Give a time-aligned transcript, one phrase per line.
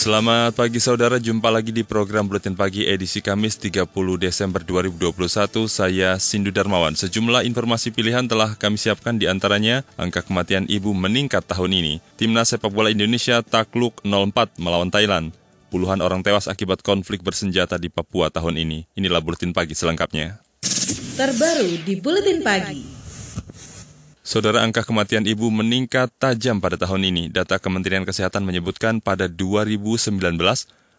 [0.00, 3.84] Selamat pagi saudara, jumpa lagi di program Buletin Pagi edisi Kamis 30
[4.16, 5.68] Desember 2021.
[5.68, 6.96] Saya Sindu Darmawan.
[6.96, 11.94] Sejumlah informasi pilihan telah kami siapkan di antaranya angka kematian ibu meningkat tahun ini.
[12.16, 15.36] Timnas sepak bola Indonesia takluk 0-4 melawan Thailand.
[15.68, 18.88] Puluhan orang tewas akibat konflik bersenjata di Papua tahun ini.
[18.96, 20.40] Inilah Buletin Pagi selengkapnya.
[21.20, 22.99] Terbaru di Buletin Pagi.
[24.30, 27.34] Saudara angka kematian ibu meningkat tajam pada tahun ini.
[27.34, 30.22] Data Kementerian Kesehatan menyebutkan pada 2019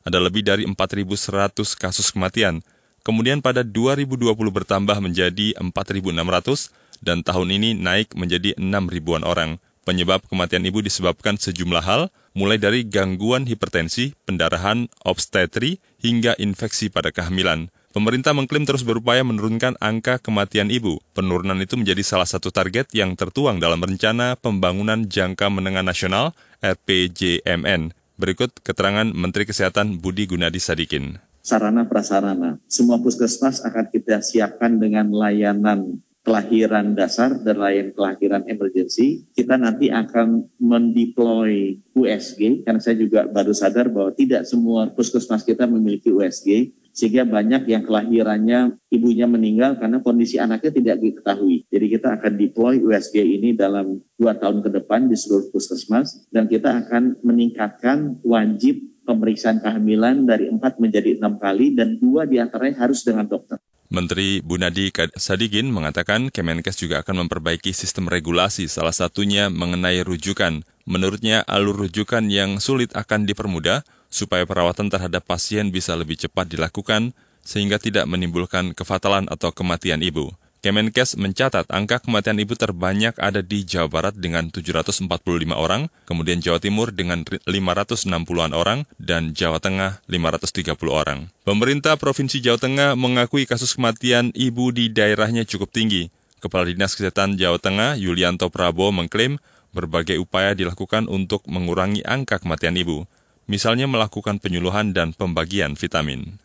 [0.03, 2.59] ada lebih dari 4.100 kasus kematian.
[3.07, 9.63] Kemudian pada 2020 bertambah menjadi 4.600 dan tahun ini naik menjadi 6 ribuan orang.
[9.87, 17.15] Penyebab kematian ibu disebabkan sejumlah hal, mulai dari gangguan hipertensi, pendarahan, obstetri, hingga infeksi pada
[17.15, 17.71] kehamilan.
[17.91, 21.03] Pemerintah mengklaim terus berupaya menurunkan angka kematian ibu.
[21.11, 26.31] Penurunan itu menjadi salah satu target yang tertuang dalam Rencana Pembangunan Jangka Menengah Nasional
[26.63, 27.91] RPJMN.
[28.15, 31.19] Berikut keterangan Menteri Kesehatan Budi Gunadi Sadikin.
[31.43, 39.25] Sarana prasarana, semua puskesmas akan kita siapkan dengan layanan kelahiran dasar dan layanan kelahiran emergency,
[39.33, 45.65] kita nanti akan mendeploy USG, karena saya juga baru sadar bahwa tidak semua puskesmas kita
[45.65, 51.65] memiliki USG, sehingga banyak yang kelahirannya ibunya meninggal karena kondisi anaknya tidak diketahui.
[51.71, 56.45] Jadi kita akan deploy USG ini dalam dua tahun ke depan di seluruh puskesmas, dan
[56.45, 58.77] kita akan meningkatkan wajib
[59.09, 63.57] pemeriksaan kehamilan dari empat menjadi enam kali, dan dua di antaranya harus dengan dokter.
[63.91, 64.87] Menteri Bunadi
[65.19, 70.63] Sadikin mengatakan Kemenkes juga akan memperbaiki sistem regulasi, salah satunya mengenai rujukan.
[70.87, 77.11] Menurutnya, alur rujukan yang sulit akan dipermudah supaya perawatan terhadap pasien bisa lebih cepat dilakukan
[77.43, 80.31] sehingga tidak menimbulkan kefatalan atau kematian ibu.
[80.61, 85.09] Kemenkes mencatat angka kematian ibu terbanyak ada di Jawa Barat dengan 745
[85.57, 91.33] orang, kemudian Jawa Timur dengan 560-an orang, dan Jawa Tengah 530 orang.
[91.41, 96.13] Pemerintah Provinsi Jawa Tengah mengakui kasus kematian ibu di daerahnya cukup tinggi.
[96.37, 99.41] Kepala Dinas Kesehatan Jawa Tengah, Yulianto Prabowo, mengklaim
[99.73, 103.09] berbagai upaya dilakukan untuk mengurangi angka kematian ibu.
[103.49, 106.37] Misalnya melakukan penyuluhan dan pembagian vitamin.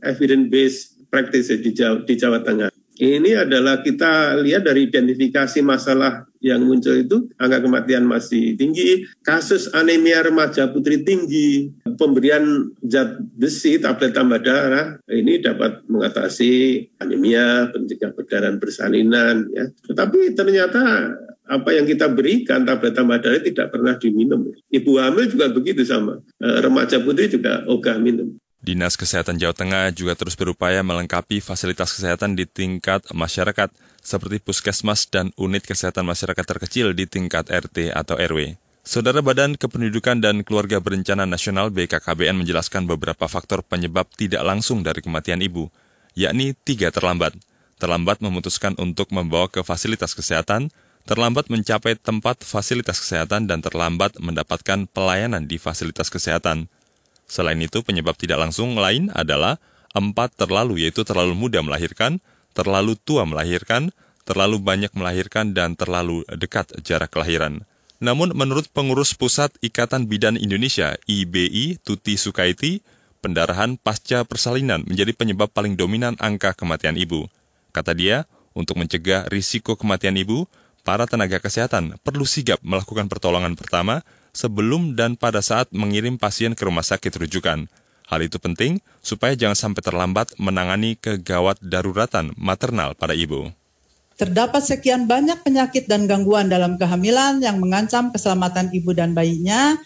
[0.00, 6.62] Evidence-based practice di Jawa, di Jawa Tengah ini adalah kita lihat dari identifikasi masalah yang
[6.62, 14.14] muncul itu angka kematian masih tinggi, kasus anemia remaja putri tinggi, pemberian zat besi tablet
[14.14, 19.66] tambah darah ini dapat mengatasi anemia, pencegah perdarahan bersalinan ya.
[19.86, 21.14] Tetapi ternyata
[21.48, 24.50] apa yang kita berikan tablet tambah darah tidak pernah diminum.
[24.70, 26.22] Ibu hamil juga begitu sama.
[26.38, 28.38] Remaja putri juga ogah minum.
[28.58, 33.70] Dinas Kesehatan Jawa Tengah juga terus berupaya melengkapi fasilitas kesehatan di tingkat masyarakat,
[34.02, 38.58] seperti puskesmas dan unit kesehatan masyarakat terkecil di tingkat RT atau RW.
[38.82, 45.04] Saudara Badan Kependudukan dan Keluarga Berencana Nasional BKKBN menjelaskan beberapa faktor penyebab tidak langsung dari
[45.04, 45.70] kematian ibu,
[46.18, 47.36] yakni tiga terlambat.
[47.78, 50.74] Terlambat memutuskan untuk membawa ke fasilitas kesehatan,
[51.06, 56.66] terlambat mencapai tempat fasilitas kesehatan, dan terlambat mendapatkan pelayanan di fasilitas kesehatan.
[57.28, 59.60] Selain itu, penyebab tidak langsung lain adalah
[59.92, 62.24] empat terlalu, yaitu terlalu muda melahirkan,
[62.56, 63.92] terlalu tua melahirkan,
[64.24, 67.68] terlalu banyak melahirkan, dan terlalu dekat jarak kelahiran.
[68.00, 72.80] Namun, menurut pengurus Pusat Ikatan Bidan Indonesia, IBI, Tuti Sukaiti,
[73.20, 77.26] pendarahan pasca persalinan menjadi penyebab paling dominan angka kematian ibu.
[77.74, 78.24] Kata dia,
[78.54, 80.46] untuk mencegah risiko kematian ibu,
[80.88, 84.00] para tenaga kesehatan perlu sigap melakukan pertolongan pertama
[84.38, 87.66] sebelum dan pada saat mengirim pasien ke rumah sakit rujukan.
[88.06, 93.50] Hal itu penting supaya jangan sampai terlambat menangani kegawat daruratan maternal pada ibu.
[94.14, 99.78] Terdapat sekian banyak penyakit dan gangguan dalam kehamilan yang mengancam keselamatan ibu dan bayinya,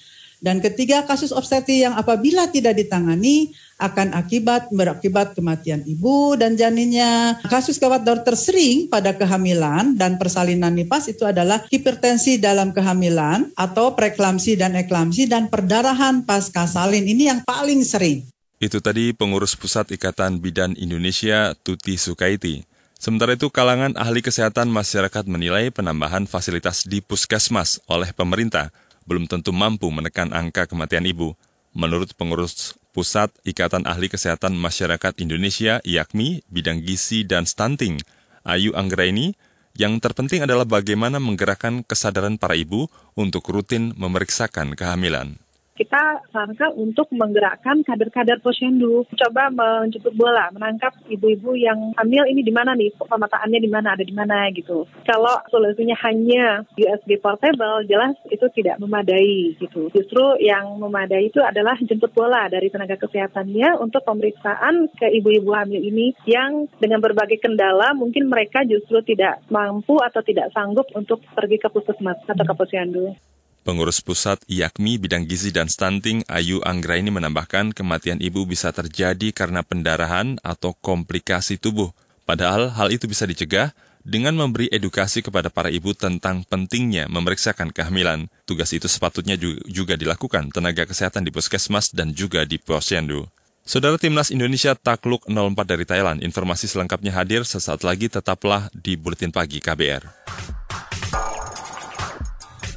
[0.43, 7.43] Dan ketiga, kasus obstetri yang apabila tidak ditangani akan akibat berakibat kematian ibu dan janinnya.
[7.51, 13.99] Kasus gawat darurat tersering pada kehamilan dan persalinan nipas itu adalah hipertensi dalam kehamilan atau
[13.99, 17.03] preklamsi dan eklamsi dan perdarahan pasca salin.
[17.03, 18.23] Ini yang paling sering.
[18.63, 22.63] Itu tadi pengurus Pusat Ikatan Bidan Indonesia Tuti Sukaiti.
[23.03, 28.71] Sementara itu, kalangan ahli kesehatan masyarakat menilai penambahan fasilitas di puskesmas oleh pemerintah
[29.03, 31.35] belum tentu mampu menekan angka kematian ibu.
[31.75, 37.97] Menurut pengurus Pusat Ikatan Ahli Kesehatan Masyarakat Indonesia IAKMI bidang gizi dan stunting,
[38.45, 39.33] Ayu Anggraini,
[39.81, 45.41] yang terpenting adalah bagaimana menggerakkan kesadaran para ibu untuk rutin memeriksakan kehamilan
[45.73, 52.53] kita sarankan untuk menggerakkan kader-kader posyandu, coba menjemput bola, menangkap ibu-ibu yang hamil ini di
[52.53, 54.85] mana nih, pemataannya di mana, ada di mana gitu.
[55.09, 59.89] Kalau solusinya hanya USB portable, jelas itu tidak memadai gitu.
[59.97, 65.81] Justru yang memadai itu adalah jemput bola dari tenaga kesehatannya untuk pemeriksaan ke ibu-ibu hamil
[65.81, 71.57] ini yang dengan berbagai kendala mungkin mereka justru tidak mampu atau tidak sanggup untuk pergi
[71.57, 73.17] ke puskesmas atau ke posyandu.
[73.63, 79.63] Pengurus pusat IAKMI bidang gizi dan stunting Ayu Anggraini menambahkan kematian ibu bisa terjadi karena
[79.63, 81.95] pendarahan atau komplikasi tubuh.
[82.27, 83.71] Padahal hal itu bisa dicegah
[84.03, 88.27] dengan memberi edukasi kepada para ibu tentang pentingnya memeriksakan kehamilan.
[88.51, 89.39] Tugas itu sepatutnya
[89.71, 93.31] juga dilakukan tenaga kesehatan di puskesmas dan juga di posyandu.
[93.63, 96.19] Saudara Timnas Indonesia takluk 04 dari Thailand.
[96.19, 100.03] Informasi selengkapnya hadir sesaat lagi tetaplah di Buletin Pagi KBR.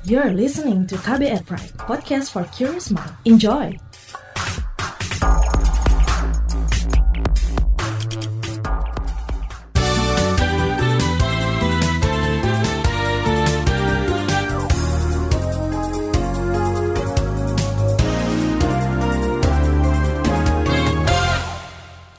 [0.05, 3.09] You're listening to KBR Pride, podcast for curious mind.
[3.25, 3.73] Enjoy!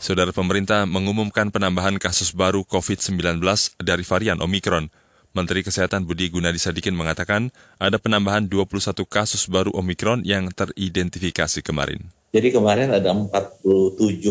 [0.02, 3.38] Saudara pemerintah mengumumkan penambahan kasus baru COVID-19
[3.78, 5.05] dari varian Omikron.
[5.36, 12.08] Menteri Kesehatan Budi Gunadi Sadikin mengatakan ada penambahan 21 kasus baru Omikron yang teridentifikasi kemarin.
[12.32, 13.60] Jadi kemarin ada 47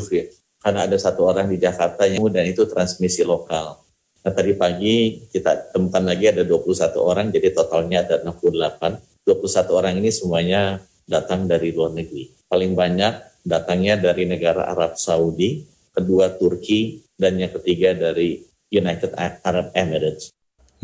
[0.10, 0.26] ya,
[0.66, 3.86] karena ada satu orang di Jakarta yang dan itu transmisi lokal.
[4.26, 8.98] Nah tadi pagi kita temukan lagi ada 21 orang, jadi totalnya ada 68.
[9.30, 12.34] 21 orang ini semuanya datang dari luar negeri.
[12.50, 15.62] Paling banyak datangnya dari negara Arab Saudi,
[15.94, 18.42] kedua Turki, dan yang ketiga dari
[18.74, 19.14] United
[19.46, 20.35] Arab Emirates.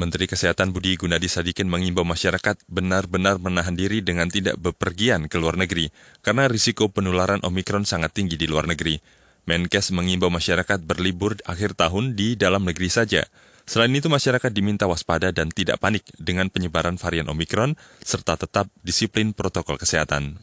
[0.01, 5.62] Menteri Kesehatan Budi Gunadi Sadikin mengimbau masyarakat benar-benar menahan diri dengan tidak bepergian ke luar
[5.62, 5.94] negeri,
[6.25, 8.98] karena risiko penularan Omikron sangat tinggi di luar negeri.
[9.45, 13.30] Menkes mengimbau masyarakat berlibur akhir tahun di dalam negeri saja.
[13.69, 19.38] Selain itu, masyarakat diminta waspada dan tidak panik dengan penyebaran varian Omikron, serta tetap disiplin
[19.38, 20.42] protokol kesehatan.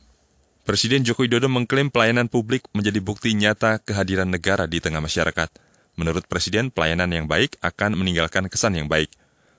[0.63, 5.51] Presiden Joko Widodo mengklaim pelayanan publik menjadi bukti nyata kehadiran negara di tengah masyarakat.
[5.99, 9.11] Menurut Presiden, pelayanan yang baik akan meninggalkan kesan yang baik.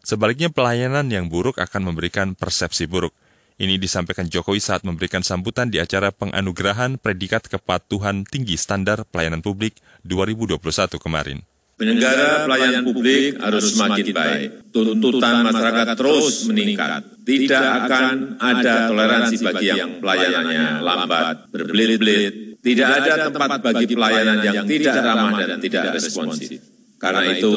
[0.04, 3.12] Sebaliknya pelayanan yang buruk akan memberikan persepsi buruk.
[3.60, 9.75] Ini disampaikan Jokowi saat memberikan sambutan di acara penganugerahan predikat kepatuhan tinggi standar pelayanan publik
[10.07, 10.63] 2021
[10.96, 11.44] kemarin.
[11.75, 14.50] Penyelenggara pelayanan publik harus semakin baik.
[14.72, 17.04] Tuntutan masyarakat terus meningkat.
[17.24, 22.60] Tidak akan ada toleransi bagi yang pelayanannya lambat, berbelit-belit.
[22.60, 26.60] Tidak ada tempat bagi pelayanan yang tidak ramah dan tidak responsif.
[27.00, 27.56] Karena itu,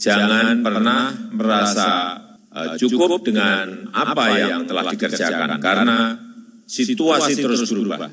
[0.00, 2.16] jangan pernah merasa
[2.48, 6.16] uh, cukup dengan apa yang telah dikerjakan, karena
[6.64, 8.08] situasi terus berubah.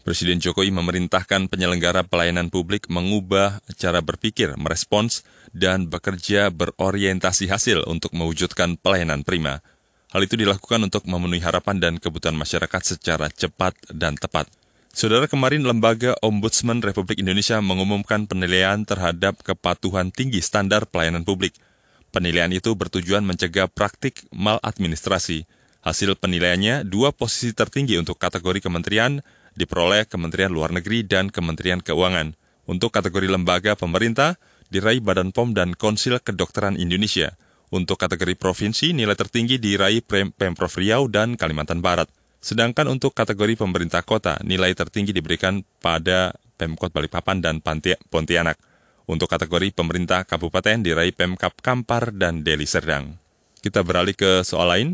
[0.00, 8.16] Presiden Jokowi memerintahkan penyelenggara pelayanan publik mengubah cara berpikir, merespons, dan bekerja berorientasi hasil untuk
[8.16, 9.60] mewujudkan pelayanan prima.
[10.10, 14.50] Hal itu dilakukan untuk memenuhi harapan dan kebutuhan masyarakat secara cepat dan tepat.
[14.90, 21.54] Saudara kemarin Lembaga Ombudsman Republik Indonesia mengumumkan penilaian terhadap kepatuhan tinggi standar pelayanan publik.
[22.10, 25.46] Penilaian itu bertujuan mencegah praktik maladministrasi.
[25.86, 29.22] Hasil penilaiannya, dua posisi tertinggi untuk kategori kementerian
[29.54, 32.34] diperoleh Kementerian Luar Negeri dan Kementerian Keuangan.
[32.66, 34.42] Untuk kategori lembaga pemerintah,
[34.74, 37.38] diraih Badan POM dan Konsil Kedokteran Indonesia.
[37.70, 40.02] Untuk kategori provinsi, nilai tertinggi diraih
[40.34, 42.10] Pemprov Riau dan Kalimantan Barat.
[42.40, 47.60] Sedangkan untuk kategori pemerintah kota, nilai tertinggi diberikan pada Pemkot Balikpapan dan
[48.08, 48.56] Pontianak.
[49.04, 53.20] Untuk kategori pemerintah kabupaten diraih Pemkap Kampar dan Deli Serdang.
[53.60, 54.88] Kita beralih ke soal lain.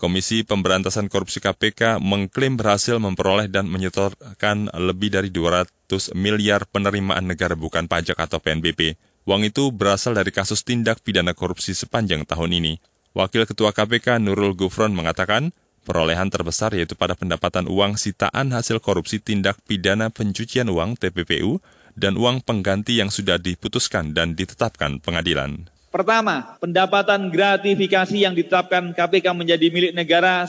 [0.00, 7.52] Komisi Pemberantasan Korupsi KPK mengklaim berhasil memperoleh dan menyetorkan lebih dari 200 miliar penerimaan negara
[7.52, 8.96] bukan pajak atau PNBP.
[9.28, 12.80] Uang itu berasal dari kasus tindak pidana korupsi sepanjang tahun ini.
[13.12, 15.52] Wakil Ketua KPK Nurul Gufron mengatakan,
[15.84, 21.60] Perolehan terbesar yaitu pada pendapatan uang sitaan hasil korupsi tindak pidana pencucian uang TPPU
[21.98, 25.68] dan uang pengganti yang sudah diputuskan dan ditetapkan pengadilan.
[25.90, 30.46] Pertama, pendapatan gratifikasi yang ditetapkan KPK menjadi milik negara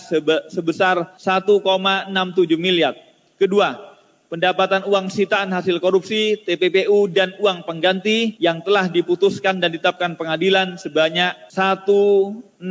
[0.54, 2.14] sebesar 1,67
[2.62, 2.94] miliar.
[3.42, 3.91] Kedua,
[4.32, 10.80] pendapatan uang sitaan hasil korupsi, TPPU, dan uang pengganti yang telah diputuskan dan ditetapkan pengadilan
[10.80, 12.64] sebanyak 166,48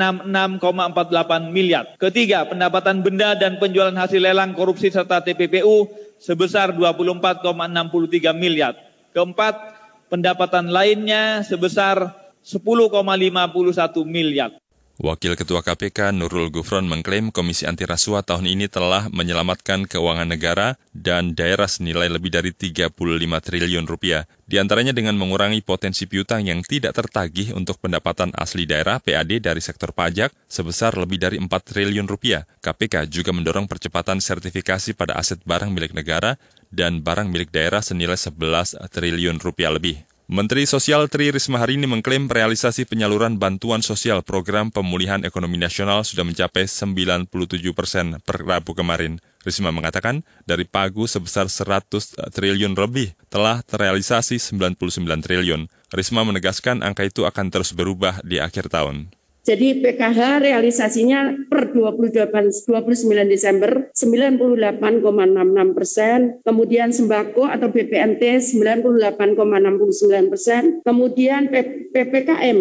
[1.53, 1.85] miliar.
[2.01, 5.85] Ketiga, pendapatan benda dan penjualan hasil lelang korupsi serta TPPU
[6.17, 8.73] sebesar 24,63 miliar.
[9.13, 9.77] Keempat,
[10.09, 14.60] pendapatan lainnya sebesar 10,51 miliar.
[15.01, 20.77] Wakil Ketua KPK Nurul Gufron mengklaim Komisi Anti Rasuah tahun ini telah menyelamatkan keuangan negara
[20.93, 24.29] dan daerah senilai lebih dari 35 triliun rupiah.
[24.45, 29.65] Di antaranya dengan mengurangi potensi piutang yang tidak tertagih untuk pendapatan asli daerah PAD dari
[29.65, 32.45] sektor pajak sebesar lebih dari 4 triliun rupiah.
[32.61, 36.37] KPK juga mendorong percepatan sertifikasi pada aset barang milik negara
[36.69, 40.10] dan barang milik daerah senilai 11 triliun rupiah lebih.
[40.31, 46.07] Menteri Sosial Tri Risma hari ini mengklaim realisasi penyaluran bantuan sosial program pemulihan ekonomi nasional
[46.07, 47.27] sudah mencapai 97
[47.75, 49.19] persen per Rabu kemarin.
[49.43, 55.67] Risma mengatakan dari pagu sebesar 100 triliun lebih telah terrealisasi 99 triliun.
[55.91, 59.11] Risma menegaskan angka itu akan terus berubah di akhir tahun.
[59.41, 70.85] Jadi PKH realisasinya per 28, 29 Desember 98,66 persen, kemudian sembako atau BPNT 98,69 persen,
[70.85, 71.49] kemudian
[71.91, 72.59] PPKM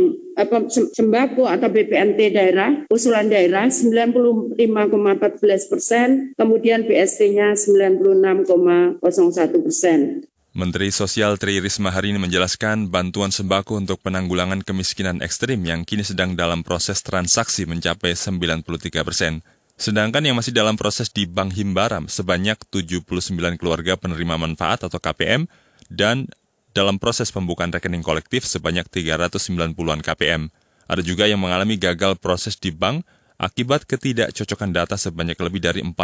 [0.96, 4.56] sembako atau BPNT daerah, usulan daerah 95,14
[5.68, 8.96] persen, kemudian BST-nya 96,01
[9.60, 10.24] persen.
[10.60, 16.04] Menteri Sosial Tri Risma hari ini menjelaskan bantuan sembako untuk penanggulangan kemiskinan ekstrim yang kini
[16.04, 18.68] sedang dalam proses transaksi mencapai 93
[19.08, 19.40] persen.
[19.80, 23.08] Sedangkan yang masih dalam proses di Bank Himbara sebanyak 79
[23.56, 25.48] keluarga penerima manfaat atau KPM
[25.88, 26.28] dan
[26.76, 30.52] dalam proses pembukaan rekening kolektif sebanyak 390-an KPM.
[30.92, 33.08] Ada juga yang mengalami gagal proses di bank
[33.40, 35.96] akibat ketidakcocokan data sebanyak lebih dari 42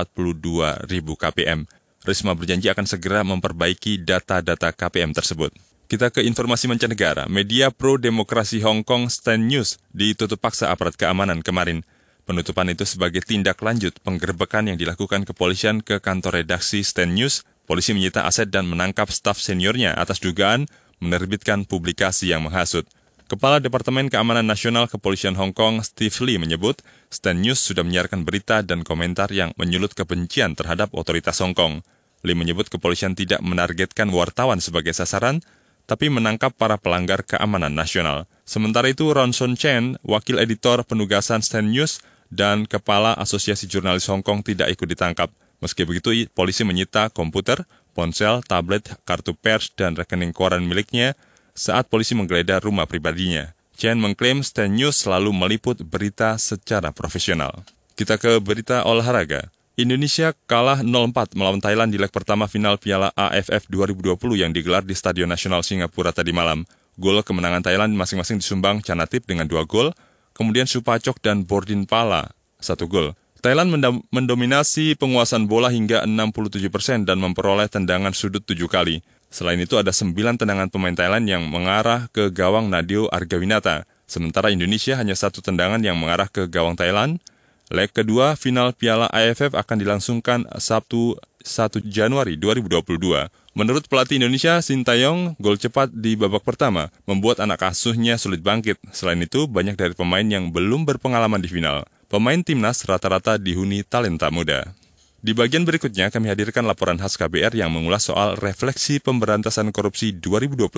[0.87, 1.67] ribu KPM.
[2.05, 5.49] Risma berjanji akan segera memperbaiki data-data KPM tersebut.
[5.89, 7.25] Kita ke informasi mancanegara.
[7.25, 11.81] Media pro-demokrasi Hong Kong Stand News ditutup paksa aparat keamanan kemarin.
[12.29, 17.41] Penutupan itu sebagai tindak lanjut penggerbekan yang dilakukan kepolisian ke kantor redaksi Stand News.
[17.65, 20.69] Polisi menyita aset dan menangkap staf seniornya atas dugaan
[21.01, 22.85] menerbitkan publikasi yang menghasut.
[23.25, 28.61] Kepala Departemen Keamanan Nasional Kepolisian Hong Kong, Steve Lee, menyebut Stand News sudah menyiarkan berita
[28.61, 31.81] dan komentar yang menyulut kebencian terhadap otoritas Hong Kong.
[32.21, 35.41] Lee menyebut kepolisian tidak menargetkan wartawan sebagai sasaran,
[35.89, 38.29] tapi menangkap para pelanggar keamanan nasional.
[38.45, 44.45] Sementara itu, Ronson Chen, wakil editor penugasan Stand News dan kepala Asosiasi Jurnalis Hong Kong
[44.45, 45.33] tidak ikut ditangkap.
[45.65, 47.65] Meski begitu, polisi menyita komputer,
[47.97, 51.17] ponsel, tablet, kartu pers, dan rekening koran miliknya
[51.55, 53.55] saat polisi menggeledah rumah pribadinya.
[53.79, 57.63] Chen mengklaim Stand News selalu meliput berita secara profesional.
[57.95, 59.47] Kita ke berita olahraga.
[59.75, 64.95] Indonesia kalah 0-4 melawan Thailand di leg pertama final Piala AFF 2020 yang digelar di
[64.95, 66.63] Stadion Nasional Singapura tadi malam.
[66.95, 69.91] Gol kemenangan Thailand masing-masing disumbang Canatip dengan dua gol,
[70.31, 73.11] kemudian Supacok dan Bordin Pala satu gol.
[73.43, 73.69] Thailand
[74.09, 79.05] mendominasi penguasaan bola hingga 67 persen dan memperoleh tendangan sudut tujuh kali.
[79.35, 83.83] Selain itu ada sembilan tendangan pemain Thailand yang mengarah ke gawang Nadio Argawinata.
[84.07, 87.19] Sementara Indonesia hanya satu tendangan yang mengarah ke gawang Thailand,
[87.67, 93.27] Leg kedua final Piala AFF akan dilangsungkan Sabtu 1 Januari 2022.
[93.57, 98.79] Menurut pelatih Indonesia, Sintayong, gol cepat di babak pertama membuat anak asuhnya sulit bangkit.
[98.95, 101.83] Selain itu, banyak dari pemain yang belum berpengalaman di final.
[102.05, 104.77] Pemain timnas rata-rata dihuni talenta muda.
[105.25, 110.69] Di bagian berikutnya, kami hadirkan laporan khas KBR yang mengulas soal refleksi pemberantasan korupsi 2021,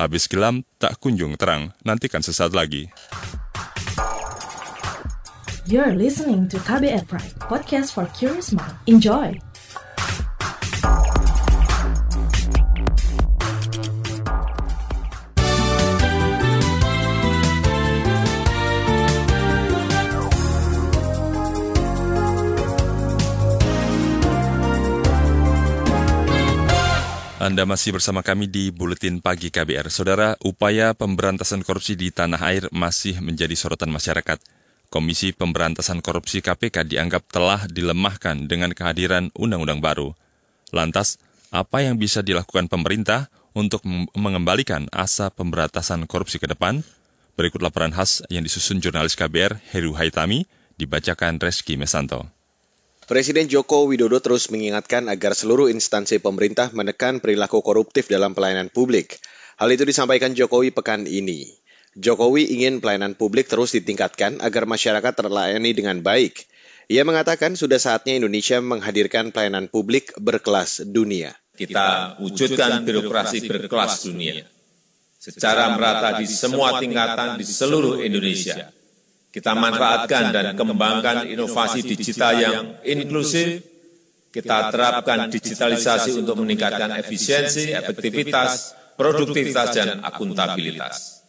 [0.00, 1.68] habis gelam tak kunjung terang.
[1.84, 2.88] Nantikan sesaat lagi.
[5.68, 8.72] You're listening to KBR Pride, podcast for curious mind.
[8.88, 9.36] Enjoy!
[27.44, 29.92] Anda masih bersama kami di Buletin Pagi KBR.
[29.92, 34.40] Saudara, upaya pemberantasan korupsi di tanah air masih menjadi sorotan masyarakat.
[34.88, 40.16] Komisi Pemberantasan Korupsi KPK dianggap telah dilemahkan dengan kehadiran undang-undang baru.
[40.72, 41.20] Lantas,
[41.52, 43.84] apa yang bisa dilakukan pemerintah untuk
[44.16, 46.80] mengembalikan asa pemberantasan korupsi ke depan?
[47.36, 50.48] Berikut laporan khas yang disusun jurnalis KBR Heru Haitami,
[50.80, 52.33] dibacakan Reski Mesanto.
[53.04, 59.20] Presiden Joko Widodo terus mengingatkan agar seluruh instansi pemerintah menekan perilaku koruptif dalam pelayanan publik.
[59.60, 61.52] Hal itu disampaikan Jokowi pekan ini.
[62.00, 66.48] Jokowi ingin pelayanan publik terus ditingkatkan agar masyarakat terlayani dengan baik.
[66.88, 71.36] Ia mengatakan sudah saatnya Indonesia menghadirkan pelayanan publik berkelas dunia.
[71.54, 74.48] Kita wujudkan birokrasi berkelas dunia
[75.24, 78.72] secara merata di semua tingkatan di seluruh Indonesia.
[79.34, 83.66] Kita manfaatkan dan kembangkan inovasi digital yang inklusif,
[84.30, 91.26] kita terapkan digitalisasi untuk meningkatkan efisiensi, efektivitas, produktivitas, dan akuntabilitas.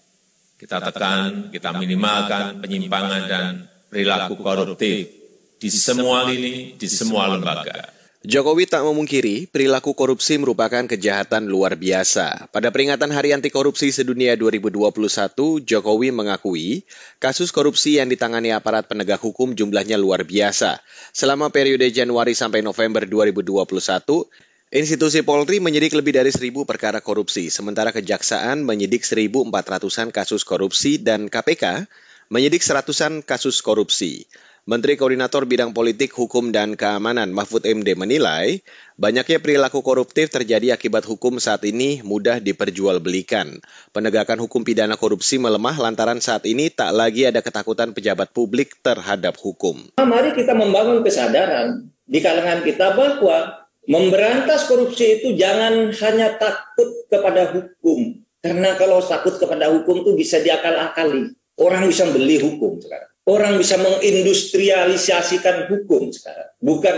[0.54, 5.10] Kita tekan, kita minimalkan penyimpangan dan perilaku koruptif
[5.58, 7.95] di semua lini, di semua lembaga.
[8.26, 12.50] Jokowi tak memungkiri perilaku korupsi merupakan kejahatan luar biasa.
[12.50, 16.90] Pada peringatan Hari Anti Korupsi Sedunia 2021, Jokowi mengakui
[17.22, 20.82] kasus korupsi yang ditangani aparat penegak hukum jumlahnya luar biasa.
[21.14, 23.62] Selama periode Januari sampai November 2021,
[24.74, 31.30] Institusi Polri menyidik lebih dari seribu perkara korupsi, sementara Kejaksaan menyidik 1.400-an kasus korupsi dan
[31.30, 31.86] KPK
[32.34, 34.26] menyidik seratusan kasus korupsi.
[34.66, 38.66] Menteri Koordinator Bidang Politik, Hukum, dan Keamanan Mahfud MD menilai
[38.98, 43.62] banyaknya perilaku koruptif terjadi akibat hukum saat ini mudah diperjualbelikan.
[43.94, 49.38] Penegakan hukum pidana korupsi melemah lantaran saat ini tak lagi ada ketakutan pejabat publik terhadap
[49.38, 49.86] hukum.
[50.02, 57.54] Mari kita membangun kesadaran di kalangan kita bahwa memberantas korupsi itu jangan hanya takut kepada
[57.54, 58.18] hukum.
[58.42, 61.38] Karena kalau takut kepada hukum itu bisa diakal-akali.
[61.54, 63.14] Orang bisa beli hukum sekarang.
[63.26, 66.54] Orang bisa mengindustrialisasikan hukum sekarang.
[66.62, 66.96] Bukan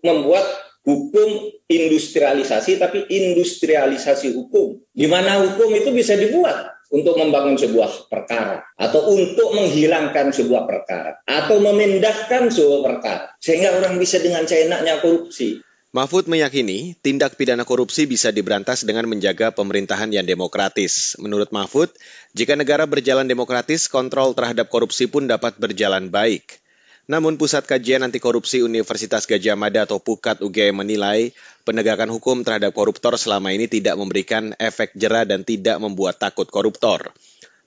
[0.00, 0.48] membuat
[0.80, 4.80] hukum industrialisasi, tapi industrialisasi hukum.
[4.96, 11.20] Di mana hukum itu bisa dibuat untuk membangun sebuah perkara atau untuk menghilangkan sebuah perkara
[11.28, 15.60] atau memindahkan sebuah perkara sehingga orang bisa dengan seenaknya korupsi.
[15.88, 21.16] Mahfud meyakini tindak pidana korupsi bisa diberantas dengan menjaga pemerintahan yang demokratis.
[21.16, 21.88] Menurut Mahfud,
[22.36, 26.60] jika negara berjalan demokratis, kontrol terhadap korupsi pun dapat berjalan baik.
[27.08, 31.32] Namun Pusat Kajian Anti Korupsi Universitas Gajah Mada atau PUKAT UGM menilai
[31.64, 37.16] penegakan hukum terhadap koruptor selama ini tidak memberikan efek jerah dan tidak membuat takut koruptor.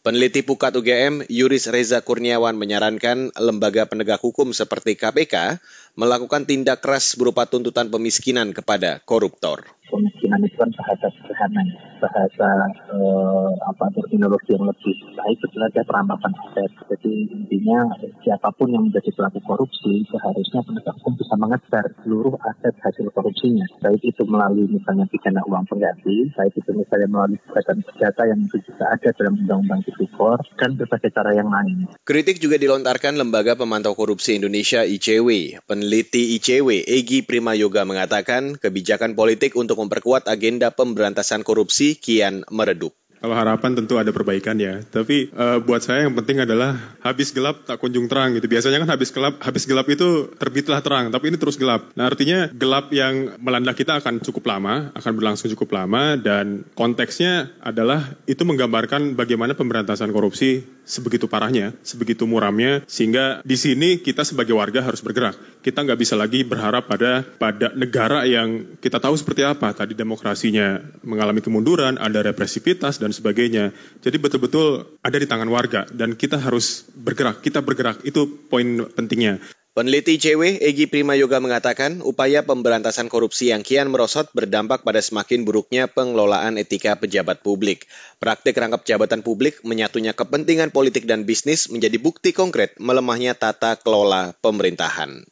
[0.01, 5.62] Peneliti Pukat UGM, Yuris Reza Kurniawan menyarankan lembaga penegak hukum seperti KPK
[5.96, 9.68] melakukan tindak keras berupa tuntutan pemiskinan kepada koruptor.
[9.92, 11.64] Pemiskinan itu kan bahasa sederhana,
[12.00, 12.50] bahasa
[12.96, 16.72] eh, apa terminologi yang lebih baik adalah perampasan aset.
[16.96, 17.92] Jadi intinya
[18.24, 23.68] siapa pun yang menjadi pelaku korupsi seharusnya penegak hukum bisa mengejar seluruh aset hasil korupsinya,
[23.84, 28.58] baik itu melalui misalnya pidana uang pengganti, baik itu misalnya melalui badan senjata yang itu
[28.64, 31.92] juga ada dalam undang-undang tipikor dan berbagai cara yang lain.
[32.08, 35.60] Kritik juga dilontarkan Lembaga Pemantau Korupsi Indonesia ICW.
[35.81, 42.94] Peneliti ICW, Egi Prima Yoga mengatakan kebijakan politik untuk memperkuat agenda pemberantasan korupsi kian meredup.
[43.22, 44.81] Kalau harapan tentu ada perbaikan ya.
[44.81, 48.50] Tapi uh, buat saya yang penting adalah habis gelap tak kunjung terang gitu.
[48.50, 51.94] Biasanya kan habis gelap habis gelap itu terbitlah terang, tapi ini terus gelap.
[51.94, 57.53] Nah, artinya gelap yang melanda kita akan cukup lama, akan berlangsung cukup lama dan konteksnya
[57.62, 64.57] adalah itu menggambarkan bagaimana pemberantasan korupsi sebegitu parahnya, sebegitu muramnya, sehingga di sini kita sebagai
[64.57, 65.38] warga harus bergerak.
[65.62, 69.72] Kita nggak bisa lagi berharap pada pada negara yang kita tahu seperti apa.
[69.77, 73.76] Tadi demokrasinya mengalami kemunduran, ada represivitas dan sebagainya.
[74.00, 77.40] Jadi betul-betul ada di tangan warga dan kita harus bergerak.
[77.46, 79.40] Kita bergerak itu poin pentingnya.
[79.72, 85.48] Peneliti ICW Egi Prima Yoga mengatakan upaya pemberantasan korupsi yang kian merosot berdampak pada semakin
[85.48, 87.88] buruknya pengelolaan etika pejabat publik.
[88.20, 94.36] Praktik rangkap jabatan publik menyatunya kepentingan politik dan bisnis menjadi bukti konkret melemahnya tata kelola
[94.44, 95.24] pemerintahan.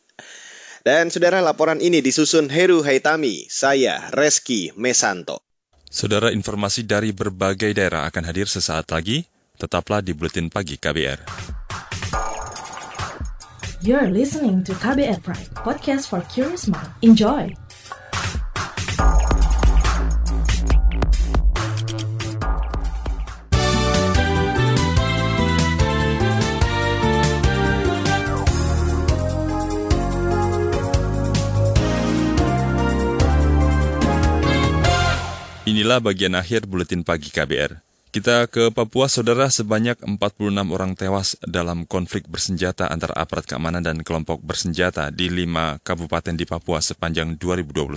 [0.88, 5.48] Dan saudara laporan ini disusun Heru Haitami, saya Reski Mesanto.
[5.89, 9.25] Saudara informasi dari berbagai daerah akan hadir sesaat lagi,
[9.58, 11.25] tetaplah di Buletin Pagi KBR.
[13.82, 16.93] You're listening to KBR Pride, podcast for curious mind.
[17.02, 17.49] Enjoy!
[35.80, 37.80] Inilah bagian akhir Buletin Pagi KBR.
[38.12, 44.04] Kita ke Papua, saudara sebanyak 46 orang tewas dalam konflik bersenjata antara aparat keamanan dan
[44.04, 47.96] kelompok bersenjata di lima kabupaten di Papua sepanjang 2021.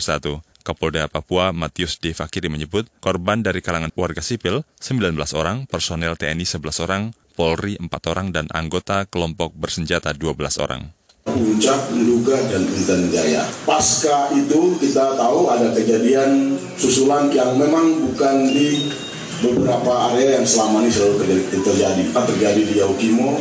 [0.62, 2.14] Kapolda Papua Matius D.
[2.14, 7.90] Fakiri menyebut korban dari kalangan warga sipil 19 orang, personel TNI 11 orang, Polri 4
[8.14, 10.94] orang, dan anggota kelompok bersenjata 12 orang.
[11.22, 13.46] Puncak, Nduga, dan Intan Jaya.
[13.62, 18.90] Pasca itu kita tahu ada kejadian susulan yang memang bukan di
[19.38, 21.14] beberapa area yang selama ini selalu
[21.62, 22.02] terjadi.
[22.10, 22.60] terjadi.
[22.66, 23.38] Di Yaukimo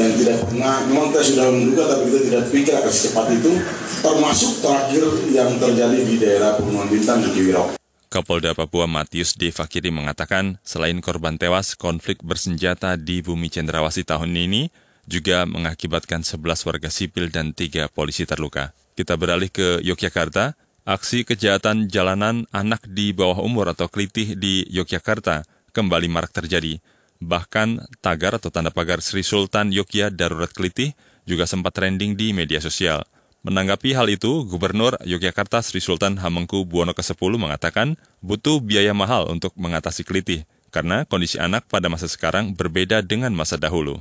[0.00, 3.52] dan tidak pernah, memang kita sudah menduga tapi kita tidak pikir akan secepat itu,
[4.00, 7.76] termasuk terakhir yang terjadi di daerah Pegunungan Bintang di Kiwirau.
[8.08, 9.50] Kapolda Papua Matius D.
[9.50, 14.70] Fakiri mengatakan, selain korban tewas, konflik bersenjata di bumi Cendrawasih tahun ini
[15.04, 18.72] juga mengakibatkan 11 warga sipil dan 3 polisi terluka.
[18.94, 20.54] Kita beralih ke Yogyakarta.
[20.84, 26.76] Aksi kejahatan jalanan anak di bawah umur atau kelitih di Yogyakarta kembali marak terjadi.
[27.24, 30.92] Bahkan tagar atau tanda pagar Sri Sultan Yogyakarta Darurat Kelitih
[31.24, 33.00] juga sempat trending di media sosial.
[33.44, 39.56] Menanggapi hal itu, Gubernur Yogyakarta Sri Sultan Hamengku Buwono ke-10 mengatakan butuh biaya mahal untuk
[39.56, 44.00] mengatasi kelitih karena kondisi anak pada masa sekarang berbeda dengan masa dahulu.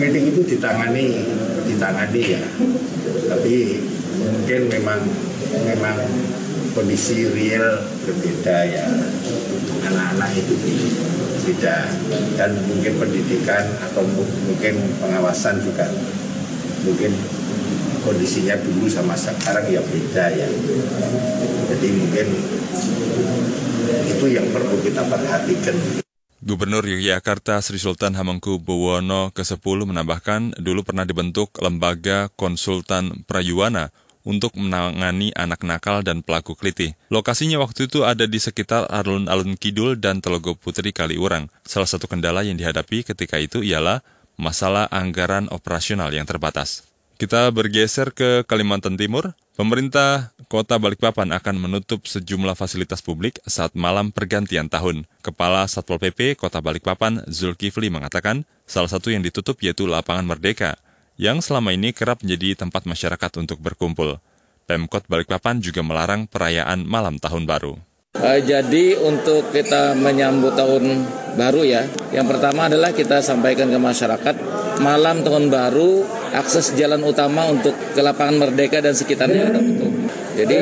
[0.00, 1.28] Kelitih itu ditangani,
[1.68, 2.40] ditangani ya,
[3.28, 3.84] tapi
[4.16, 4.96] mungkin memang
[5.60, 5.96] memang
[6.72, 8.88] kondisi real berbeda ya.
[9.92, 10.56] Anak-anak itu
[11.44, 11.84] beda.
[12.32, 14.00] Dan mungkin pendidikan atau
[14.48, 15.92] mungkin pengawasan juga.
[16.88, 17.12] Mungkin
[18.00, 20.48] kondisinya dulu sama sekarang ya beda ya.
[21.76, 22.26] Jadi mungkin
[24.16, 25.76] itu yang perlu kita perhatikan
[26.40, 33.92] Gubernur Yogyakarta Sri Sultan Hamengkubuwono ke-10 menambahkan dulu pernah dibentuk lembaga konsultan Prayuwana
[34.24, 36.96] untuk menangani anak nakal dan pelaku kelitih.
[37.12, 41.52] Lokasinya waktu itu ada di sekitar alun-alun Kidul dan Telogo Putri Kaliurang.
[41.68, 44.00] Salah satu kendala yang dihadapi ketika itu ialah
[44.40, 46.88] masalah anggaran operasional yang terbatas.
[47.20, 49.36] Kita bergeser ke Kalimantan Timur.
[49.60, 55.04] Pemerintah Kota Balikpapan akan menutup sejumlah fasilitas publik saat malam pergantian tahun.
[55.20, 60.80] Kepala Satpol PP Kota Balikpapan, Zulkifli, mengatakan salah satu yang ditutup yaitu Lapangan Merdeka
[61.20, 64.16] yang selama ini kerap menjadi tempat masyarakat untuk berkumpul.
[64.64, 67.76] Pemkot Balikpapan juga melarang perayaan malam tahun baru.
[68.16, 71.04] Uh, jadi untuk kita menyambut tahun
[71.36, 71.84] baru ya,
[72.16, 74.34] yang pertama adalah kita sampaikan ke masyarakat
[74.80, 79.92] malam tahun baru akses jalan utama untuk ke lapangan Merdeka dan sekitarnya sudah tutup.
[80.40, 80.56] Jadi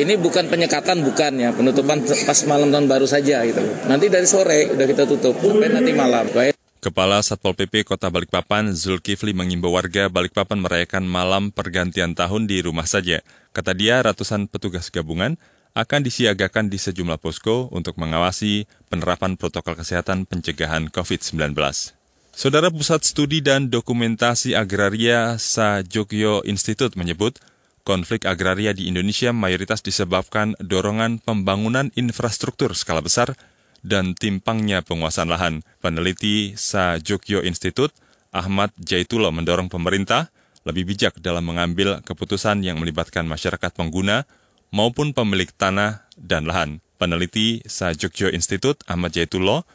[0.00, 3.60] ini bukan penyekatan bukan ya penutupan pas malam tahun baru saja gitu.
[3.84, 6.24] Nanti dari sore udah kita tutup sampai nanti malam.
[6.32, 6.56] Baik.
[6.78, 12.86] Kepala Satpol PP Kota Balikpapan, Zulkifli mengimbau warga Balikpapan merayakan malam pergantian tahun di rumah
[12.86, 13.18] saja.
[13.50, 15.34] Kata dia, ratusan petugas gabungan
[15.74, 21.97] akan disiagakan di sejumlah posko untuk mengawasi penerapan protokol kesehatan pencegahan COVID-19.
[22.38, 27.34] Saudara Pusat Studi dan Dokumentasi Agraria Sa Jogyo Institute menyebut,
[27.82, 33.34] konflik agraria di Indonesia mayoritas disebabkan dorongan pembangunan infrastruktur skala besar
[33.82, 35.66] dan timpangnya penguasaan lahan.
[35.82, 37.90] Peneliti Sa Jogyo Institute,
[38.30, 40.30] Ahmad Jaitulo mendorong pemerintah
[40.62, 44.30] lebih bijak dalam mengambil keputusan yang melibatkan masyarakat pengguna
[44.70, 46.78] maupun pemilik tanah dan lahan.
[47.02, 49.66] Peneliti Sa Jogyo Institute, Ahmad Jaitulo,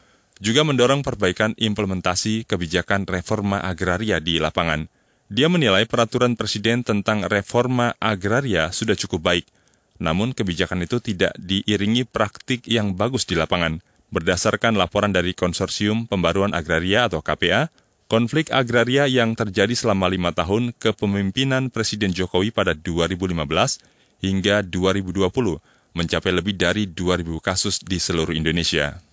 [0.43, 4.91] juga mendorong perbaikan implementasi kebijakan reforma agraria di lapangan.
[5.31, 9.47] Dia menilai peraturan presiden tentang reforma agraria sudah cukup baik,
[10.03, 13.79] namun kebijakan itu tidak diiringi praktik yang bagus di lapangan.
[14.11, 17.71] Berdasarkan laporan dari Konsorsium Pembaruan Agraria atau KPA,
[18.11, 23.31] konflik agraria yang terjadi selama lima tahun kepemimpinan Presiden Jokowi pada 2015
[24.21, 25.23] hingga 2020
[25.97, 29.12] mencapai lebih dari 2.000 kasus di seluruh Indonesia.